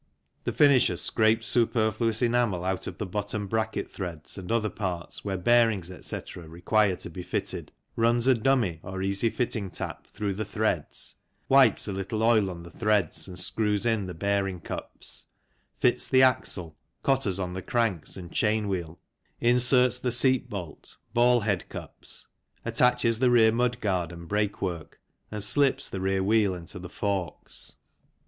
[0.45, 5.37] The finisher scrapes superfluous enamel out of the bottom bracket threads, and other parts where
[5.37, 10.43] bearings, etc., require to be fitted, runs a dummy, or easy fitting tap, through the
[10.43, 11.13] threads,
[11.47, 15.27] wipes a little oil on the threads and screws in the bearing cups,
[15.77, 18.97] fits the axle, cotters on the cranks and chain wheel,
[19.39, 22.25] inserts the seat bolt, ball head cups,
[22.65, 24.99] attaches the rear mudguard and brake work,
[25.29, 27.75] and slips the rear wheel into the forks.